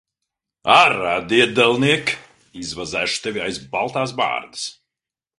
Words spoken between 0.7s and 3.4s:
Ārā, diedelniek! Izvazāšu